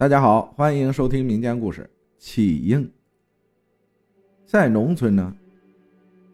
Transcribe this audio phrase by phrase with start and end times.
[0.00, 1.82] 大家好，欢迎收听民间故事
[2.18, 2.82] 《弃婴》。
[4.46, 5.30] 在农村呢，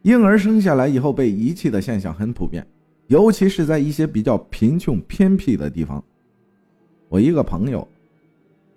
[0.02, 2.64] 婴儿生下来以后被遗弃的现象很普遍，
[3.08, 6.00] 尤其是在一些比较贫穷偏僻的地方。
[7.08, 7.88] 我一个朋友，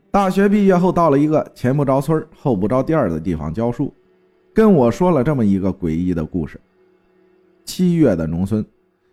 [0.09, 3.93] 大学毕业后到了一个前不着村后不着店的地方教书，
[4.51, 6.59] 跟我说了这么一个诡异的故事。
[7.63, 8.65] 七月的农村，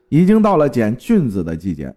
[0.08, 1.94] 已经到了捡菌子的季节。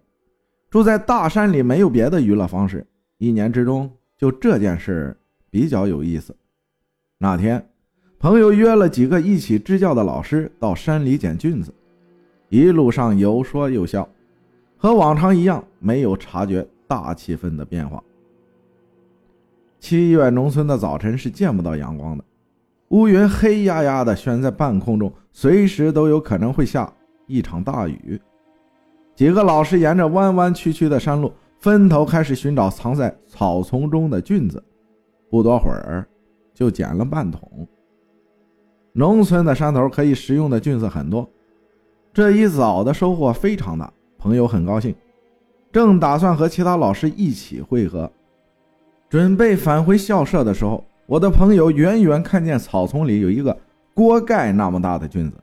[0.68, 2.86] 住在大山里，没有别的娱乐方式，
[3.20, 5.14] 一年之中就这件事
[5.50, 6.34] 比较有意思。
[7.18, 7.62] 那天，
[8.18, 11.70] 朋友约了几个一起支教的老师到山里捡菌子，
[12.48, 14.08] 一路上有说有笑，
[14.78, 18.02] 和往常一样，没有察觉大气氛的变化。
[19.78, 22.24] 七月农村的早晨是见不到阳光的，
[22.88, 26.90] 乌云黑压压的悬在半空中，随时都有可能会下
[27.26, 28.18] 一场大雨。
[29.14, 34.62] 几个老师沿着弯弯曲曲的山路，分头开始寻找藏在草丛中的菌子。
[35.30, 36.06] 不多会儿，
[36.54, 37.68] 就捡了半桶。
[38.92, 41.28] 农村的山头可以食用的菌子很多，
[42.12, 44.94] 这一早的收获非常大，朋友很高兴，
[45.70, 48.10] 正打算和其他老师一起会合。
[49.08, 53.56] 准备返回校舍的时候，我的朋友远远看见草丛里有一个
[53.94, 55.36] 锅盖那么大的菌子，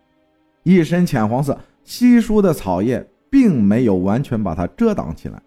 [0.64, 3.08] 一身浅黄色、稀疏的草叶。
[3.30, 5.40] 并没有完全把它遮挡起来，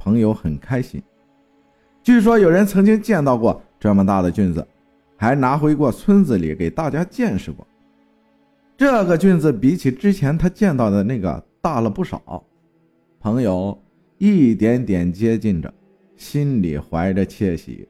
[0.00, 1.00] 朋友很开心。
[2.02, 4.66] 据说有人曾经见到过这么大的菌子，
[5.14, 7.66] 还拿回过村子里给大家见识过。
[8.78, 12.42] 这个菌子比起之前他见到的那个大了不少。
[13.20, 13.78] 朋友
[14.16, 15.70] 一点点接近着，
[16.16, 17.86] 心里怀着窃喜。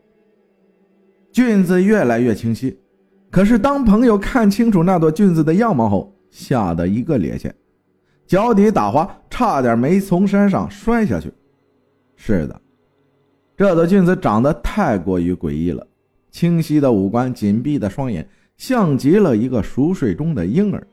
[1.30, 2.76] 菌子越来越清晰，
[3.30, 7.52] 可是当朋友看清楚那朵菌子的样貌后，吓得一个趔趄。
[8.26, 11.32] 脚底打滑，差点没从山上摔下去。
[12.22, 12.60] 是的，
[13.56, 15.86] 这朵菌子长得太过于诡异了，
[16.30, 20.86] 清晰的五官，紧闭的双眼，像极了一个熟睡中的婴儿。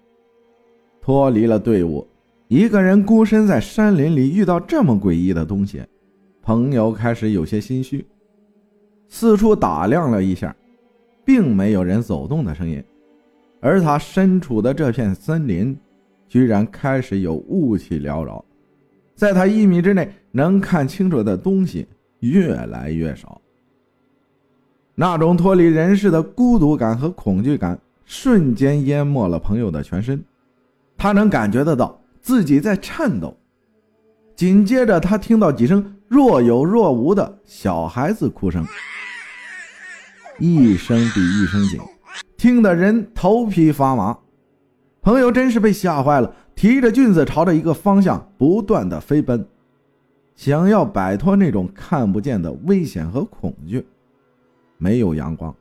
[1.02, 2.08] 脱离了队伍，
[2.48, 5.82] 一个人孤身在山林里遇到这么诡异的东西，
[6.42, 8.08] 朋友开始有些心虚。
[9.10, 10.55] 四处打量了一下，
[11.26, 12.82] 并没有人走动的声音，
[13.60, 15.77] 而他身处的这片森林。
[16.30, 18.43] 居然开始有雾气缭绕，
[19.17, 21.88] 在他一米之内能看清楚的东西
[22.20, 23.42] 越来越少。
[24.94, 30.23] 那种脱离人世的孤独感和恐惧感瞬间淹没了朋友的全身，
[30.95, 33.36] 他能感觉得到自己在颤抖。
[34.36, 38.64] 紧接着，他听到几声若有若无的小孩子哭声，
[40.38, 41.80] 一声比一声紧，
[42.38, 44.16] 听得人头皮发麻。
[45.02, 49.45] 朋友真是被吓坏了，提着菌子朝着一个方向不断的飞奔，
[50.36, 53.86] 想要摆脱那种看不见的危险和恐惧。
[54.80, 55.56] 没有阳光，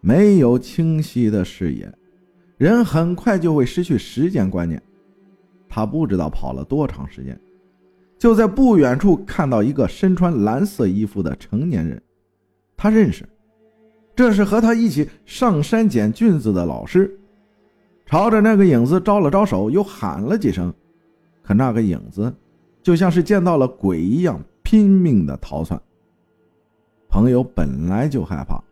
[0.00, 1.88] 没有清晰的视野，
[2.56, 4.82] 人很快就会失去时间观念。
[5.68, 7.38] 他不知道跑了多长时间，
[8.18, 12.02] 就在不远处看到一个身穿蓝色衣服的成年人，
[12.76, 13.24] 他认识，
[14.16, 17.17] 这是和他一起上山捡菌子的老师。
[18.08, 20.72] 朝着那个影子招了招手，又喊了几声，
[21.42, 22.34] 可那个影子
[22.82, 25.78] 就像是见到了鬼一样，拼命的逃窜。
[27.06, 28.64] 朋友本来就害怕，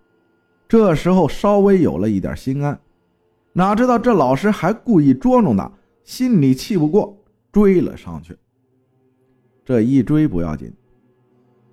[0.67, 2.81] 这时候稍微有了一点心安，
[3.53, 5.71] 哪知道这老师还故意捉弄他，
[6.03, 7.15] 心里气不过，
[7.53, 8.35] 追了上去。
[9.67, 10.73] 这一追不要紧，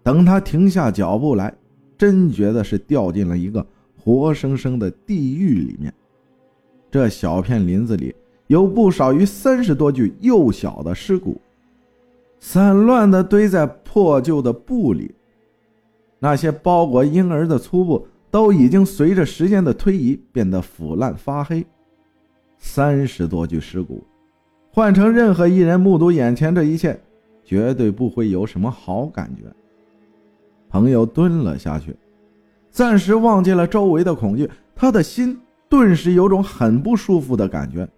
[0.04, 1.56] 等他停下脚步来，
[1.98, 3.66] 真觉得是掉进了一个
[3.98, 5.94] 活生生的地狱里面。
[6.94, 8.14] 这小片林子里
[8.46, 11.42] 有不少于三十多具幼小的尸骨，
[12.40, 15.12] 散乱地堆在破旧的布里。
[16.20, 21.66] 那些包裹婴儿的粗布都已经随着时间的推移变得腐烂发黑。
[22.60, 24.04] 三十多具尸骨，
[24.70, 27.02] 换成任何一人目睹眼前这一切，
[27.44, 29.52] 绝对不会有什么好感觉。
[30.70, 31.96] 朋友蹲了下去，
[32.70, 35.40] 暂时忘记了周围的恐惧，他的心。
[35.74, 37.90] 顿时有种很不舒服的感觉，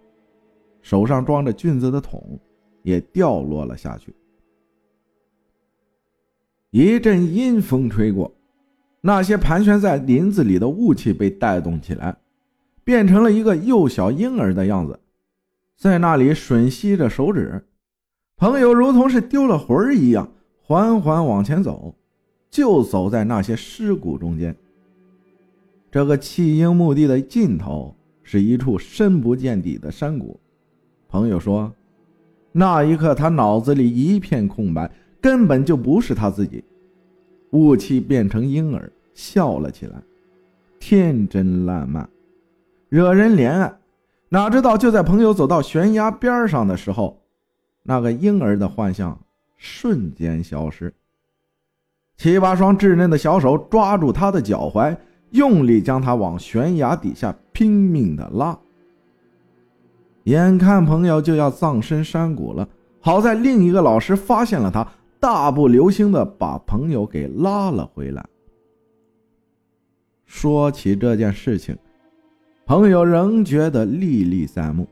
[0.80, 2.40] 手上装着菌子的桶
[2.82, 4.14] 也掉落了下去。
[6.70, 8.34] 一阵阴风吹过，
[9.02, 12.16] 那些盘旋在林子里的雾气被带动起来，
[12.82, 14.98] 变成了一个幼小婴儿的样子，
[15.76, 17.62] 在那里吮吸着手指。
[18.38, 20.32] 朋友如同是丢了魂儿一样，
[20.62, 21.94] 缓缓往前走，
[22.50, 24.56] 就走在那些尸骨中间。
[25.96, 30.38] 这个弃婴墓地的尽头是一处深不见底的山谷。
[31.08, 31.72] 朋友说，
[32.52, 34.90] 那一刻他脑子里一片空白，
[35.22, 36.62] 根本就不是他自己。
[37.52, 39.94] 雾气变成婴儿，笑了起来，
[40.78, 42.06] 天真烂漫，
[42.90, 43.74] 惹人怜爱。
[44.28, 47.22] 哪知道就在朋友走到悬崖边上的时候，
[47.82, 49.18] 那个婴儿的幻象
[49.56, 50.92] 瞬间消失。
[52.18, 54.94] 七八双稚嫩的小手抓住他的脚踝，
[55.36, 58.58] 用力将他往悬崖底下拼命的拉。
[60.24, 62.68] 眼看朋友就要葬身山谷了，
[63.00, 64.84] 好在另一个老师发现了他，
[65.20, 68.26] 大步流星的把朋友给拉了回来。
[70.24, 71.76] 说起这件事情，
[72.66, 74.84] 朋友仍觉得历历在目。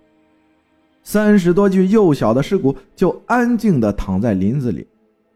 [1.02, 4.86] 三十多具幼小的尸骨就安静的躺在林子里。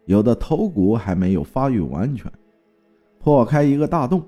[0.06, 2.32] 有的头骨还没有发育完全，
[3.18, 4.22] 破开一个大洞。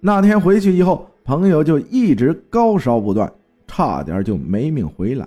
[0.00, 3.32] 那天回去以后，朋友就一直高烧不断，
[3.66, 5.26] 差点就没命回来。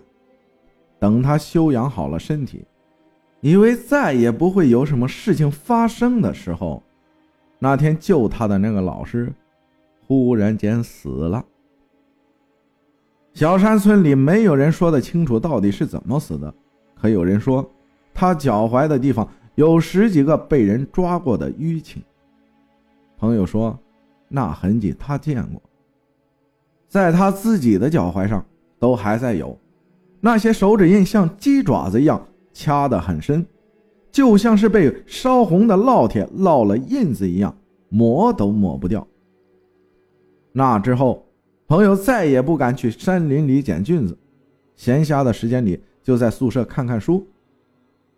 [0.99, 2.63] 等他休养好了身体，
[3.41, 6.81] 以为再也不会有什么事情发生的时候，
[7.59, 9.33] 那天救他的那个老师，
[10.07, 11.43] 忽然间死了。
[13.33, 16.53] 小山村里没有人说得清楚到底是怎么死的，
[16.95, 17.69] 可有人说
[18.13, 19.27] 他脚踝的地方。
[19.55, 22.01] 有十几个被人抓过的淤青。
[23.17, 23.77] 朋友说，
[24.33, 25.61] 那痕迹他见过，
[26.87, 28.45] 在他自己的脚踝上
[28.79, 29.57] 都还在有，
[30.21, 33.45] 那些手指印像鸡爪子一样掐得很深，
[34.09, 37.53] 就像是被烧红的烙铁烙了印子一样，
[37.89, 39.05] 抹都抹不掉。
[40.53, 41.25] 那之后，
[41.67, 44.17] 朋友再也不敢去山林里捡菌子，
[44.75, 47.27] 闲暇的时间里就在宿舍看看书。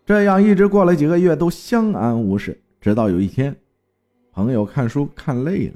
[0.06, 2.60] 这样一直过了几个月，都相安无事。
[2.80, 3.56] 直到有一天，
[4.32, 5.74] 朋友看书看累了，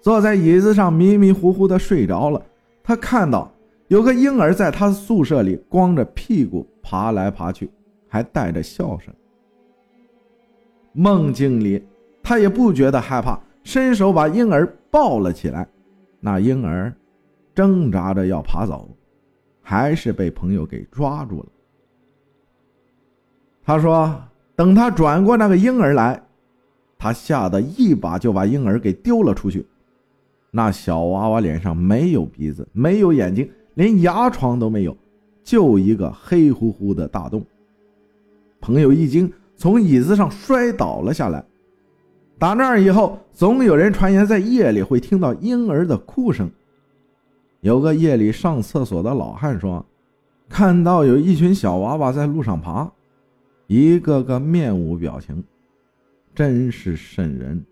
[0.00, 2.42] 坐在椅子上迷迷糊糊的睡着了。
[2.82, 3.52] 他看到
[3.88, 7.70] 有个婴儿在他宿舍里光着屁股爬来爬去，
[8.08, 9.12] 还带着笑声。
[10.92, 11.84] 梦境里，
[12.22, 15.66] 他也不觉得害怕，伸手把婴儿抱了起来。
[16.18, 16.92] 那婴儿
[17.54, 18.88] 挣扎着要爬走，
[19.62, 21.46] 还是被朋友给抓住了。
[23.62, 24.20] 他说
[24.56, 26.20] ：“等他转过那个婴儿来，
[26.98, 29.64] 他吓得一把就把婴儿给丢了出去。
[30.50, 34.96] 那小娃娃脸上没有鼻子，没有眼睛，连牙床都没有，
[35.44, 37.44] 就一个黑乎乎的大洞。”
[38.60, 41.44] 朋友一惊，从椅子上摔倒了下来。
[42.38, 46.50] 打那儿以后，总有人传言在夜里会听到婴儿的哭声。
[47.60, 49.84] 有个夜里上厕所的老汉说，
[50.48, 52.90] 看到有一群小娃娃在路上爬。
[53.66, 55.44] 一个个面无表情，
[56.34, 57.64] 真是瘆人。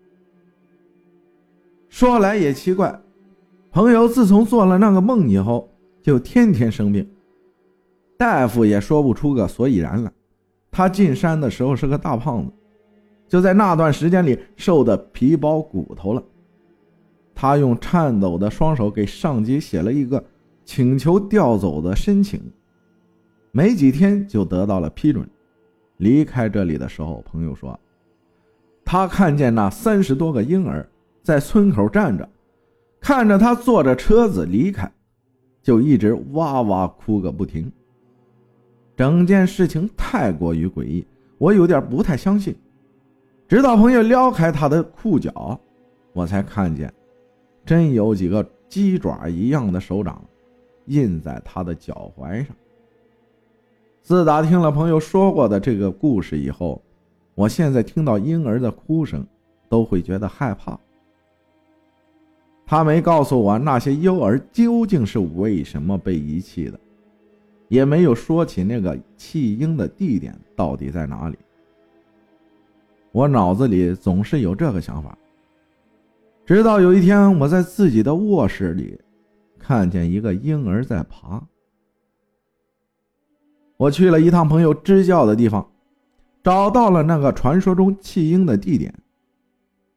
[1.89, 3.01] 说来也奇怪，
[3.71, 5.69] 朋友自从做了那个梦以后，
[6.01, 7.09] 就天天生病，
[8.17, 10.11] 大夫也说不出个所以然来。
[10.71, 12.51] 他进山的时候是个大胖子，
[13.27, 16.23] 就在那段时间里瘦的皮包骨头了。
[17.33, 20.23] 他用颤抖的双手给上级写了一个
[20.63, 22.39] 请求调走的申请，
[23.51, 25.27] 没几天就得到了批准。
[25.97, 27.77] 离开这里的时候，朋友说，
[28.85, 30.87] 他看见那三十多个婴儿
[31.21, 32.27] 在村口站着，
[32.99, 34.91] 看着他坐着车子离开，
[35.61, 37.71] 就一直哇哇哭个不停。
[38.95, 41.05] 整件事情太过于诡异，
[41.37, 42.55] 我有点不太相信。
[43.47, 45.59] 直到朋友撩开他的裤脚，
[46.13, 46.93] 我才看见，
[47.65, 50.21] 真有几个鸡爪一样的手掌
[50.85, 52.55] 印在他的脚踝上。
[54.01, 56.81] 自打听了朋友说过的这个故事以后，
[57.35, 59.25] 我现在听到婴儿的哭声，
[59.69, 60.79] 都会觉得害怕。
[62.69, 66.79] 他没告诉我那些幼儿究竟是为什么被遗弃的，
[67.67, 71.37] 也没有说起那个弃婴的地点到底在哪里。
[73.11, 75.17] 我脑子里总是有这个想法。
[76.45, 78.99] 直到有一天，我在自己的卧室里，
[79.57, 81.41] 看见一个婴儿在爬。
[83.77, 85.67] 我去了一趟朋友支教的地方，
[86.43, 88.93] 找到了那个传说中弃婴的地点。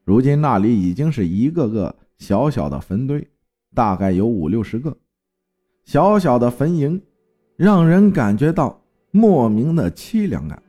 [0.05, 3.29] 如今那里已经是一个个小小的坟堆，
[3.75, 4.97] 大概有五六十个。
[5.85, 7.00] 小小的坟茔，
[7.57, 10.62] 让人感觉到莫名的凄凉感。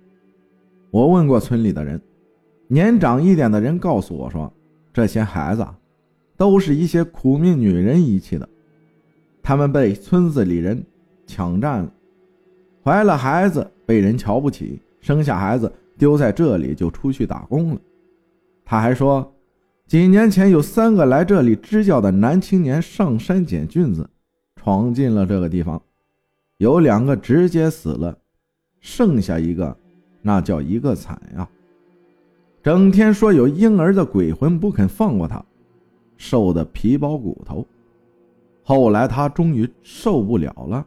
[0.89, 2.01] 我问过村里的人，
[2.67, 4.51] 年长一点的人告诉我说，
[4.91, 5.63] 这些孩子
[6.35, 8.49] 都是一些苦命女人遗弃的，
[9.43, 10.83] 他们被村子里人
[11.27, 11.93] 抢占了。
[12.83, 17.81] 怀了孩子被人瞧不起，生下孩子丢在这里就出去打工了。
[18.65, 19.31] 他还说，
[19.93, 24.09] 几年前有三个来这里支教的男青年上山捡菌子，
[24.55, 25.79] 闯进了这个地方，
[26.57, 28.17] 有两个直接死了，
[28.79, 29.77] 剩下一个
[30.23, 31.47] 那叫一个惨呀。
[32.63, 35.45] 整天说有婴儿的鬼魂不肯放过他，
[36.17, 37.63] 瘦的皮包骨头。
[38.63, 40.83] 后来他终于受不了了，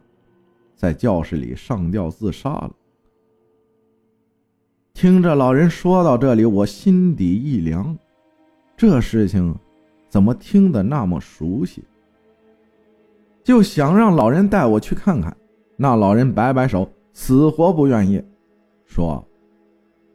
[0.75, 2.73] 在教室里上吊自杀了。
[4.93, 7.97] 听着老人说到这里，我心底一凉，
[8.77, 9.55] 这事情
[10.09, 11.83] 怎么听得那么熟悉？
[13.43, 15.35] 就想让老人带我去看看。
[15.77, 18.23] 那老人摆摆手，死活不愿意，
[18.85, 19.25] 说：“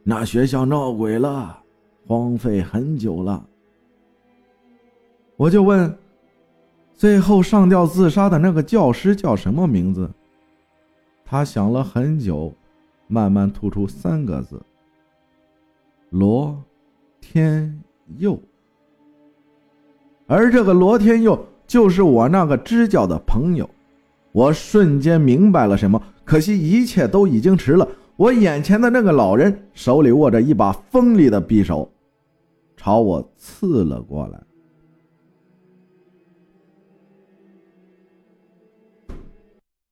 [0.04, 1.62] 那学校闹鬼了，
[2.06, 3.46] 荒废很久了。”
[5.36, 5.98] 我就问。
[6.94, 10.08] 最后上吊自杀的那个教师叫什么名字？
[11.24, 12.52] 他想了很久，
[13.08, 14.62] 慢慢吐出三个字：
[16.10, 16.62] 罗
[17.20, 17.82] 天
[18.18, 18.38] 佑。
[20.34, 23.68] 而这个罗天佑就是我那个支教的朋友。
[24.32, 27.86] 我瞬间明白了什么，可惜一切都已经迟了。
[28.16, 31.92] 我眼前的那个老人手里握着一把锋利的匕首，
[32.78, 34.42] 朝我刺了过来。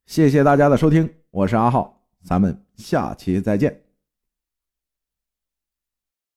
[0.06, 3.79] 谢谢大家的收听，我是阿浩，咱们下期再见。